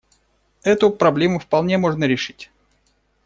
Эту 0.63 0.89
проблему 0.89 1.37
вполне 1.37 1.77
можно 1.77 2.05
решить. 2.05 2.49